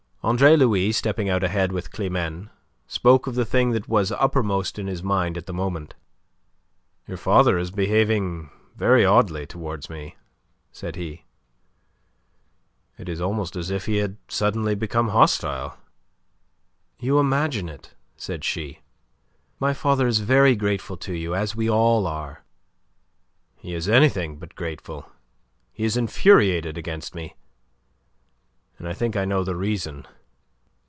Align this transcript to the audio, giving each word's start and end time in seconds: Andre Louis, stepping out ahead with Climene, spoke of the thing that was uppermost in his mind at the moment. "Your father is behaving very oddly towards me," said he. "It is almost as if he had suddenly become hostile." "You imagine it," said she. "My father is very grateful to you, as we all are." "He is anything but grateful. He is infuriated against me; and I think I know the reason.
Andre 0.23 0.55
Louis, 0.55 0.91
stepping 0.91 1.29
out 1.29 1.43
ahead 1.43 1.71
with 1.71 1.89
Climene, 1.89 2.51
spoke 2.85 3.25
of 3.25 3.33
the 3.33 3.43
thing 3.43 3.71
that 3.71 3.87
was 3.87 4.11
uppermost 4.11 4.77
in 4.77 4.85
his 4.85 5.01
mind 5.01 5.35
at 5.35 5.47
the 5.47 5.51
moment. 5.51 5.95
"Your 7.07 7.17
father 7.17 7.57
is 7.57 7.71
behaving 7.71 8.51
very 8.75 9.03
oddly 9.03 9.47
towards 9.47 9.89
me," 9.89 10.17
said 10.71 10.95
he. 10.95 11.25
"It 12.99 13.09
is 13.09 13.19
almost 13.19 13.55
as 13.55 13.71
if 13.71 13.87
he 13.87 13.97
had 13.97 14.17
suddenly 14.27 14.75
become 14.75 15.07
hostile." 15.07 15.79
"You 16.99 17.17
imagine 17.17 17.67
it," 17.67 17.95
said 18.15 18.43
she. 18.43 18.81
"My 19.59 19.73
father 19.73 20.05
is 20.07 20.19
very 20.19 20.55
grateful 20.55 20.97
to 20.97 21.13
you, 21.13 21.33
as 21.33 21.55
we 21.55 21.67
all 21.67 22.05
are." 22.05 22.43
"He 23.55 23.73
is 23.73 23.89
anything 23.89 24.37
but 24.37 24.53
grateful. 24.53 25.09
He 25.73 25.83
is 25.83 25.97
infuriated 25.97 26.77
against 26.77 27.15
me; 27.15 27.35
and 28.79 28.87
I 28.89 28.93
think 28.93 29.15
I 29.15 29.25
know 29.25 29.43
the 29.43 29.55
reason. 29.55 30.07